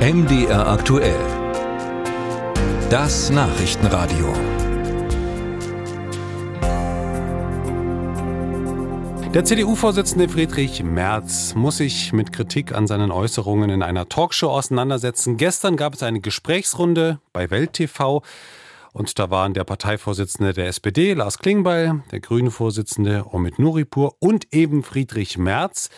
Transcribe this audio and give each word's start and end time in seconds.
MDR 0.00 0.66
aktuell. 0.66 1.20
Das 2.88 3.28
Nachrichtenradio. 3.28 4.32
Der 9.34 9.44
CDU-Vorsitzende 9.44 10.30
Friedrich 10.30 10.82
Merz 10.82 11.54
muss 11.54 11.76
sich 11.76 12.14
mit 12.14 12.32
Kritik 12.32 12.74
an 12.74 12.86
seinen 12.86 13.10
Äußerungen 13.10 13.68
in 13.68 13.82
einer 13.82 14.08
Talkshow 14.08 14.48
auseinandersetzen. 14.48 15.36
Gestern 15.36 15.76
gab 15.76 15.92
es 15.92 16.02
eine 16.02 16.20
Gesprächsrunde 16.20 17.20
bei 17.34 17.50
Welt 17.50 17.74
TV. 17.74 18.22
Und 18.94 19.18
da 19.18 19.28
waren 19.28 19.52
der 19.52 19.64
Parteivorsitzende 19.64 20.54
der 20.54 20.68
SPD, 20.68 21.12
Lars 21.12 21.38
Klingbeil, 21.38 22.04
der 22.10 22.20
Grünen-Vorsitzende 22.20 23.26
Omid 23.30 23.58
Nuripur 23.58 24.14
und 24.18 24.46
eben 24.54 24.82
Friedrich 24.82 25.36
Merz. 25.36 25.90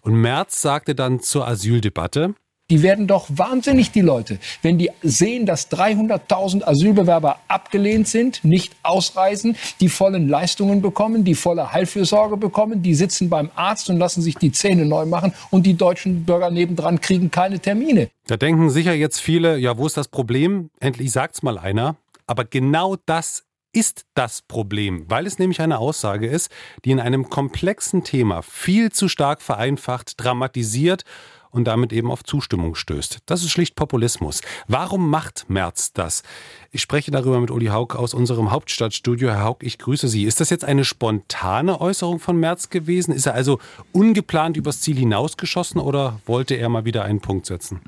Und 0.00 0.14
Merz 0.14 0.62
sagte 0.62 0.94
dann 0.94 1.18
zur 1.18 1.48
Asyldebatte, 1.48 2.36
die 2.70 2.82
werden 2.82 3.06
doch 3.06 3.26
wahnsinnig, 3.30 3.92
die 3.92 4.02
Leute, 4.02 4.38
wenn 4.62 4.76
die 4.78 4.90
sehen, 5.02 5.46
dass 5.46 5.70
300.000 5.70 6.64
Asylbewerber 6.64 7.38
abgelehnt 7.48 8.08
sind, 8.08 8.44
nicht 8.44 8.76
ausreisen, 8.82 9.56
die 9.80 9.88
vollen 9.88 10.28
Leistungen 10.28 10.82
bekommen, 10.82 11.24
die 11.24 11.34
volle 11.34 11.72
Heilfürsorge 11.72 12.36
bekommen, 12.36 12.82
die 12.82 12.94
sitzen 12.94 13.30
beim 13.30 13.50
Arzt 13.54 13.88
und 13.88 13.98
lassen 13.98 14.20
sich 14.20 14.34
die 14.34 14.52
Zähne 14.52 14.84
neu 14.84 15.06
machen 15.06 15.32
und 15.50 15.64
die 15.64 15.74
deutschen 15.74 16.24
Bürger 16.24 16.50
nebendran 16.50 17.00
kriegen 17.00 17.30
keine 17.30 17.58
Termine. 17.58 18.10
Da 18.26 18.36
denken 18.36 18.68
sicher 18.68 18.92
jetzt 18.92 19.20
viele, 19.20 19.56
ja, 19.56 19.78
wo 19.78 19.86
ist 19.86 19.96
das 19.96 20.08
Problem? 20.08 20.70
Endlich 20.80 21.10
sagt's 21.10 21.42
mal 21.42 21.58
einer. 21.58 21.96
Aber 22.26 22.44
genau 22.44 22.96
das 23.06 23.44
ist 23.72 24.04
das 24.14 24.42
Problem, 24.42 25.04
weil 25.08 25.26
es 25.26 25.38
nämlich 25.38 25.60
eine 25.60 25.78
Aussage 25.78 26.26
ist, 26.26 26.50
die 26.84 26.90
in 26.90 27.00
einem 27.00 27.30
komplexen 27.30 28.02
Thema 28.02 28.42
viel 28.42 28.90
zu 28.92 29.08
stark 29.08 29.40
vereinfacht, 29.40 30.14
dramatisiert 30.16 31.04
und 31.50 31.64
damit 31.64 31.92
eben 31.92 32.10
auf 32.10 32.24
Zustimmung 32.24 32.74
stößt. 32.74 33.18
Das 33.26 33.42
ist 33.42 33.50
schlicht 33.50 33.76
Populismus. 33.76 34.40
Warum 34.66 35.08
macht 35.10 35.46
Merz 35.48 35.92
das? 35.92 36.22
Ich 36.70 36.82
spreche 36.82 37.10
darüber 37.10 37.40
mit 37.40 37.50
Uli 37.50 37.66
Haug 37.66 37.94
aus 37.96 38.14
unserem 38.14 38.50
Hauptstadtstudio. 38.50 39.30
Herr 39.30 39.44
Haug, 39.44 39.58
ich 39.60 39.78
grüße 39.78 40.08
Sie. 40.08 40.24
Ist 40.24 40.40
das 40.40 40.50
jetzt 40.50 40.64
eine 40.64 40.84
spontane 40.84 41.80
Äußerung 41.80 42.18
von 42.18 42.38
Merz 42.38 42.70
gewesen? 42.70 43.12
Ist 43.12 43.26
er 43.26 43.34
also 43.34 43.58
ungeplant 43.92 44.56
übers 44.56 44.80
Ziel 44.80 44.96
hinausgeschossen 44.96 45.80
oder 45.80 46.20
wollte 46.26 46.54
er 46.54 46.68
mal 46.68 46.84
wieder 46.84 47.04
einen 47.04 47.20
Punkt 47.20 47.46
setzen? 47.46 47.80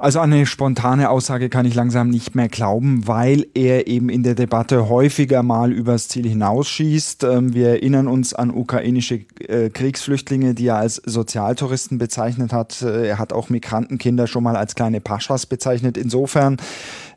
Also 0.00 0.18
eine 0.18 0.46
spontane 0.46 1.10
Aussage 1.10 1.50
kann 1.50 1.66
ich 1.66 1.74
langsam 1.74 2.08
nicht 2.08 2.34
mehr 2.34 2.48
glauben, 2.48 3.06
weil 3.06 3.46
er 3.52 3.86
eben 3.86 4.08
in 4.08 4.22
der 4.22 4.34
Debatte 4.34 4.88
häufiger 4.88 5.42
mal 5.42 5.70
übers 5.72 6.08
Ziel 6.08 6.26
hinausschießt. 6.26 7.24
Ähm, 7.24 7.52
wir 7.52 7.68
erinnern 7.68 8.08
uns 8.08 8.32
an 8.32 8.50
ukrainische 8.50 9.26
äh, 9.50 9.70
Kriegsflüchtlinge, 9.70 10.54
die 10.54 10.68
er 10.68 10.76
als 10.76 10.96
Sozialtouristen 10.96 11.98
bezeichnet 11.98 12.52
hat. 12.52 12.82
Äh, 12.82 13.08
er 13.08 13.18
hat 13.18 13.32
auch 13.32 13.48
Migrantenkinder 13.48 14.26
schon 14.26 14.44
mal 14.44 14.56
als 14.56 14.74
kleine 14.74 15.00
Paschas 15.00 15.46
bezeichnet. 15.46 15.96
Insofern 15.96 16.56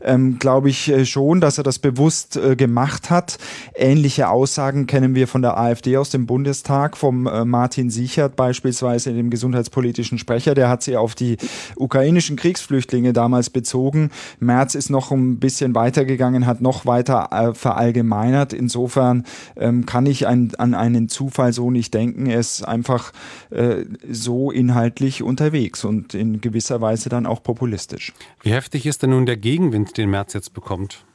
ähm, 0.03 0.37
glaube 0.39 0.69
ich 0.69 0.89
äh, 0.89 1.05
schon, 1.05 1.41
dass 1.41 1.57
er 1.57 1.63
das 1.63 1.79
bewusst 1.79 2.35
äh, 2.37 2.55
gemacht 2.55 3.09
hat. 3.09 3.37
Ähnliche 3.75 4.29
Aussagen 4.29 4.87
kennen 4.87 5.15
wir 5.15 5.27
von 5.27 5.41
der 5.41 5.57
AfD 5.57 5.97
aus 5.97 6.09
dem 6.09 6.25
Bundestag, 6.25 6.97
vom 6.97 7.27
äh, 7.27 7.45
Martin 7.45 7.89
Sichert 7.89 8.35
beispielsweise, 8.35 9.13
dem 9.13 9.29
gesundheitspolitischen 9.29 10.17
Sprecher. 10.17 10.53
Der 10.53 10.69
hat 10.69 10.83
sie 10.83 10.97
auf 10.97 11.15
die 11.15 11.37
ukrainischen 11.75 12.35
Kriegsflüchtlinge 12.35 13.13
damals 13.13 13.49
bezogen. 13.49 14.11
Merz 14.39 14.75
ist 14.75 14.89
noch 14.89 15.11
ein 15.11 15.39
bisschen 15.39 15.75
weitergegangen, 15.75 16.45
hat 16.45 16.61
noch 16.61 16.85
weiter 16.85 17.29
äh, 17.31 17.53
verallgemeinert. 17.53 18.53
Insofern 18.53 19.25
ähm, 19.55 19.85
kann 19.85 20.05
ich 20.05 20.27
ein, 20.27 20.53
an 20.57 20.73
einen 20.73 21.09
Zufall 21.09 21.53
so 21.53 21.71
nicht 21.71 21.93
denken. 21.93 22.22
Er 22.27 22.39
ist 22.39 22.63
einfach 22.63 23.11
äh, 23.49 23.85
so 24.09 24.52
inhaltlich 24.52 25.23
unterwegs 25.23 25.83
und 25.83 26.13
in 26.13 26.41
gewisser 26.41 26.81
Weise 26.81 27.09
dann 27.09 27.25
auch 27.25 27.43
populistisch. 27.43 28.13
Wie 28.41 28.52
heftig 28.52 28.85
ist 28.85 29.03
denn 29.03 29.11
nun 29.11 29.25
der 29.25 29.38
Gegenwind 29.38 29.97
den 29.97 30.09
März 30.09 30.33
jetzt 30.33 30.53
bekommt? 30.53 31.05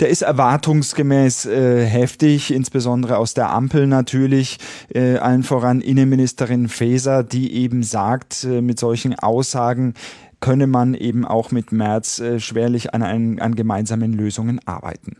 Der 0.00 0.08
ist 0.08 0.22
erwartungsgemäß 0.22 1.46
äh, 1.46 1.84
heftig, 1.84 2.52
insbesondere 2.52 3.18
aus 3.18 3.34
der 3.34 3.50
Ampel 3.50 3.86
natürlich, 3.86 4.58
äh, 4.94 5.16
allen 5.18 5.42
voran 5.42 5.80
Innenministerin 5.80 6.68
Faeser, 6.68 7.22
die 7.22 7.52
eben 7.52 7.82
sagt, 7.82 8.44
äh, 8.44 8.62
mit 8.62 8.78
solchen 8.78 9.18
Aussagen 9.18 9.94
könne 10.40 10.66
man 10.66 10.94
eben 10.94 11.24
auch 11.24 11.50
mit 11.50 11.72
März 11.72 12.18
äh, 12.18 12.40
schwerlich 12.40 12.94
an, 12.94 13.02
an, 13.02 13.38
an 13.38 13.54
gemeinsamen 13.54 14.12
Lösungen 14.12 14.60
arbeiten. 14.66 15.18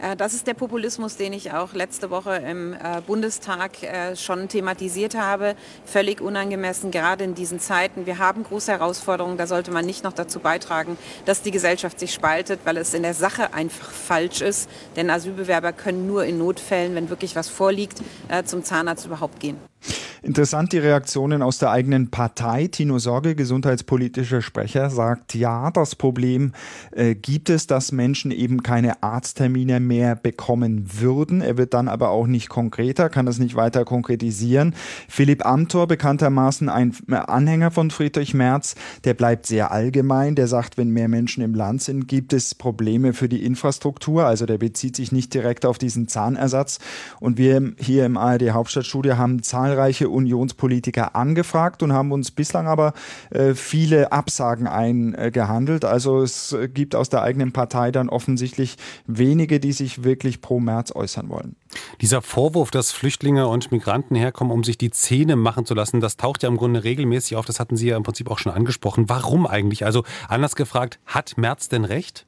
Äh, 0.00 0.16
das 0.16 0.34
ist 0.34 0.46
der 0.46 0.54
Populismus, 0.54 1.16
den 1.16 1.32
ich 1.32 1.52
auch 1.52 1.72
letzte 1.74 2.10
Woche 2.10 2.36
im 2.36 2.72
äh, 2.72 3.00
Bundestag 3.06 3.82
äh, 3.82 4.16
schon 4.16 4.48
thematisiert 4.48 5.14
habe. 5.14 5.54
Völlig 5.84 6.20
unangemessen, 6.20 6.90
gerade 6.90 7.24
in 7.24 7.34
diesen 7.34 7.60
Zeiten. 7.60 8.06
Wir 8.06 8.18
haben 8.18 8.44
große 8.44 8.72
Herausforderungen. 8.72 9.36
Da 9.36 9.46
sollte 9.46 9.70
man 9.70 9.84
nicht 9.84 10.04
noch 10.04 10.12
dazu 10.12 10.40
beitragen, 10.40 10.96
dass 11.24 11.42
die 11.42 11.50
Gesellschaft 11.50 11.98
sich 12.00 12.12
spaltet, 12.12 12.60
weil 12.64 12.76
es 12.76 12.94
in 12.94 13.02
der 13.02 13.14
Sache 13.14 13.52
einfach 13.54 13.90
falsch 13.90 14.40
ist. 14.40 14.68
Denn 14.96 15.10
Asylbewerber 15.10 15.72
können 15.72 16.06
nur 16.06 16.24
in 16.24 16.38
Notfällen, 16.38 16.94
wenn 16.94 17.10
wirklich 17.10 17.36
was 17.36 17.48
vorliegt, 17.48 18.02
zum 18.44 18.64
Zahnarzt 18.64 19.06
überhaupt 19.06 19.40
gehen. 19.40 19.56
Interessant 20.22 20.72
die 20.72 20.78
Reaktionen 20.78 21.40
aus 21.40 21.58
der 21.58 21.70
eigenen 21.70 22.10
Partei. 22.10 22.66
Tino 22.66 22.98
Sorge, 22.98 23.34
gesundheitspolitischer 23.34 24.42
Sprecher, 24.42 24.90
sagt, 24.90 25.34
ja, 25.34 25.70
das 25.70 25.94
Problem 25.94 26.52
äh, 26.92 27.14
gibt 27.14 27.48
es, 27.48 27.66
dass 27.66 27.90
Menschen 27.90 28.30
eben 28.30 28.62
keine 28.62 29.02
Arzttermine 29.02 29.80
mehr 29.80 30.16
bekommen 30.16 30.86
würden. 31.00 31.40
Er 31.40 31.56
wird 31.56 31.72
dann 31.72 31.88
aber 31.88 32.10
auch 32.10 32.26
nicht 32.26 32.50
konkreter, 32.50 33.08
kann 33.08 33.24
das 33.24 33.38
nicht 33.38 33.54
weiter 33.54 33.86
konkretisieren. 33.86 34.74
Philipp 35.08 35.46
Amthor, 35.46 35.86
bekanntermaßen 35.86 36.68
ein 36.68 36.94
Anhänger 37.10 37.70
von 37.70 37.90
Friedrich 37.90 38.34
Merz, 38.34 38.74
der 39.04 39.14
bleibt 39.14 39.46
sehr 39.46 39.72
allgemein. 39.72 40.34
Der 40.34 40.48
sagt, 40.48 40.76
wenn 40.76 40.90
mehr 40.90 41.08
Menschen 41.08 41.42
im 41.42 41.54
Land 41.54 41.80
sind, 41.82 42.08
gibt 42.08 42.34
es 42.34 42.54
Probleme 42.54 43.14
für 43.14 43.28
die 43.28 43.44
Infrastruktur. 43.44 44.26
Also 44.26 44.44
der 44.44 44.58
bezieht 44.58 44.96
sich 44.96 45.12
nicht 45.12 45.32
direkt 45.32 45.64
auf 45.64 45.78
diesen 45.78 46.08
Zahnersatz. 46.08 46.78
Und 47.20 47.38
wir 47.38 47.72
hier 47.78 48.04
im 48.04 48.18
ARD 48.18 48.50
Hauptstadtstudio 48.50 49.16
haben 49.16 49.42
zahlreiche 49.42 50.09
Unionspolitiker 50.10 51.16
angefragt 51.16 51.82
und 51.82 51.92
haben 51.92 52.12
uns 52.12 52.30
bislang 52.30 52.66
aber 52.66 52.92
äh, 53.30 53.54
viele 53.54 54.12
Absagen 54.12 54.66
eingehandelt. 54.66 55.84
Also 55.84 56.22
es 56.22 56.56
gibt 56.74 56.94
aus 56.94 57.08
der 57.08 57.22
eigenen 57.22 57.52
Partei 57.52 57.90
dann 57.90 58.08
offensichtlich 58.08 58.76
wenige, 59.06 59.60
die 59.60 59.72
sich 59.72 60.04
wirklich 60.04 60.40
pro 60.40 60.60
März 60.60 60.92
äußern 60.94 61.28
wollen. 61.28 61.56
Dieser 62.00 62.22
Vorwurf, 62.22 62.70
dass 62.70 62.92
Flüchtlinge 62.92 63.46
und 63.48 63.70
Migranten 63.72 64.14
herkommen, 64.14 64.52
um 64.52 64.64
sich 64.64 64.78
die 64.78 64.90
Zähne 64.90 65.36
machen 65.36 65.66
zu 65.66 65.74
lassen, 65.74 66.00
das 66.00 66.16
taucht 66.16 66.42
ja 66.42 66.48
im 66.48 66.56
Grunde 66.56 66.84
regelmäßig 66.84 67.36
auf. 67.36 67.46
Das 67.46 67.60
hatten 67.60 67.76
Sie 67.76 67.88
ja 67.88 67.96
im 67.96 68.02
Prinzip 68.02 68.30
auch 68.30 68.38
schon 68.38 68.52
angesprochen. 68.52 69.08
Warum 69.08 69.46
eigentlich? 69.46 69.84
Also 69.84 70.04
anders 70.28 70.56
gefragt, 70.56 70.98
hat 71.06 71.36
Merz 71.36 71.68
denn 71.68 71.84
recht? 71.84 72.26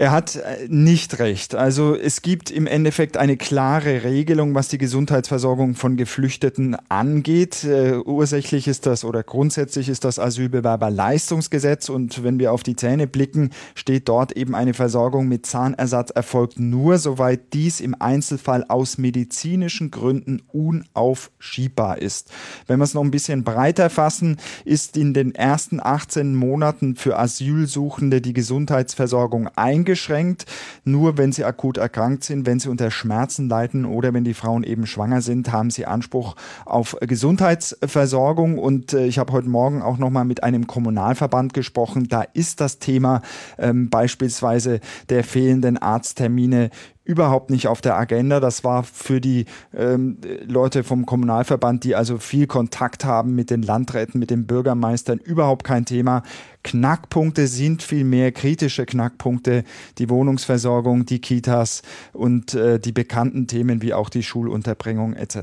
Er 0.00 0.12
hat 0.12 0.36
äh, 0.36 0.66
nicht 0.66 1.18
recht. 1.18 1.54
Also 1.54 1.94
es 1.94 2.22
gibt 2.22 2.50
im 2.50 2.66
Endeffekt 2.66 3.18
eine 3.18 3.36
klare 3.36 4.02
Regelung, 4.02 4.54
was 4.54 4.68
die 4.68 4.78
Gesundheitsversorgung 4.78 5.74
von 5.74 5.98
Geflüchteten 5.98 6.74
angeht. 6.88 7.66
Uh, 7.68 8.00
ursächlich 8.06 8.66
ist 8.66 8.86
das 8.86 9.04
oder 9.04 9.22
grundsätzlich 9.22 9.90
ist 9.90 10.06
das 10.06 10.18
Asylbewerberleistungsgesetz 10.18 11.90
und 11.90 12.24
wenn 12.24 12.38
wir 12.38 12.54
auf 12.54 12.62
die 12.62 12.76
Zähne 12.76 13.06
blicken, 13.06 13.50
steht 13.74 14.08
dort 14.08 14.32
eben 14.32 14.54
eine 14.54 14.72
Versorgung 14.72 15.28
mit 15.28 15.44
Zahnersatz 15.44 16.08
erfolgt 16.08 16.58
nur, 16.58 16.96
soweit 16.96 17.52
dies 17.52 17.80
im 17.80 17.94
Einzelfall 17.98 18.64
aus 18.68 18.96
medizinischen 18.96 19.90
Gründen 19.90 20.40
unaufschiebbar 20.50 21.98
ist. 21.98 22.30
Wenn 22.66 22.78
wir 22.78 22.84
es 22.84 22.94
noch 22.94 23.04
ein 23.04 23.10
bisschen 23.10 23.44
breiter 23.44 23.90
fassen, 23.90 24.38
ist 24.64 24.96
in 24.96 25.12
den 25.12 25.34
ersten 25.34 25.78
18 25.78 26.34
Monaten 26.34 26.96
für 26.96 27.18
Asylsuchende 27.18 28.22
die 28.22 28.32
Gesundheitsversorgung 28.32 29.48
eingeschränkt 29.56 29.89
eingeschränkt, 29.90 30.46
nur 30.84 31.18
wenn 31.18 31.32
sie 31.32 31.44
akut 31.44 31.76
erkrankt 31.76 32.24
sind, 32.24 32.46
wenn 32.46 32.60
sie 32.60 32.68
unter 32.68 32.90
Schmerzen 32.90 33.48
leiden 33.48 33.84
oder 33.84 34.14
wenn 34.14 34.24
die 34.24 34.34
Frauen 34.34 34.62
eben 34.62 34.86
schwanger 34.86 35.20
sind, 35.20 35.50
haben 35.50 35.70
sie 35.70 35.86
Anspruch 35.86 36.36
auf 36.64 36.96
Gesundheitsversorgung. 37.00 38.58
Und 38.58 38.92
äh, 38.92 39.06
ich 39.06 39.18
habe 39.18 39.32
heute 39.32 39.48
Morgen 39.48 39.82
auch 39.82 39.98
noch 39.98 40.10
mal 40.10 40.24
mit 40.24 40.44
einem 40.44 40.66
Kommunalverband 40.66 41.54
gesprochen. 41.54 42.06
Da 42.08 42.22
ist 42.22 42.60
das 42.60 42.78
Thema 42.78 43.22
ähm, 43.58 43.90
beispielsweise 43.90 44.80
der 45.08 45.24
fehlenden 45.24 45.76
Arzttermine 45.76 46.70
überhaupt 47.10 47.50
nicht 47.50 47.66
auf 47.66 47.80
der 47.80 47.96
Agenda. 47.96 48.38
Das 48.38 48.62
war 48.62 48.84
für 48.84 49.20
die 49.20 49.46
ähm, 49.76 50.18
Leute 50.46 50.84
vom 50.84 51.06
Kommunalverband, 51.06 51.82
die 51.82 51.96
also 51.96 52.18
viel 52.18 52.46
Kontakt 52.46 53.04
haben 53.04 53.34
mit 53.34 53.50
den 53.50 53.62
Landräten, 53.62 54.20
mit 54.20 54.30
den 54.30 54.46
Bürgermeistern, 54.46 55.18
überhaupt 55.18 55.64
kein 55.64 55.84
Thema. 55.84 56.22
Knackpunkte 56.62 57.48
sind 57.48 57.82
vielmehr 57.82 58.30
kritische 58.30 58.86
Knackpunkte, 58.86 59.64
die 59.98 60.08
Wohnungsversorgung, 60.08 61.04
die 61.04 61.20
Kitas 61.20 61.82
und 62.12 62.54
äh, 62.54 62.78
die 62.78 62.92
bekannten 62.92 63.48
Themen 63.48 63.82
wie 63.82 63.92
auch 63.92 64.08
die 64.08 64.22
Schulunterbringung 64.22 65.14
etc. 65.14 65.38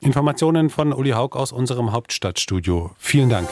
Informationen 0.00 0.70
von 0.70 0.94
Uli 0.94 1.10
Haug 1.10 1.36
aus 1.36 1.52
unserem 1.52 1.92
Hauptstadtstudio. 1.92 2.92
Vielen 2.96 3.28
Dank. 3.28 3.48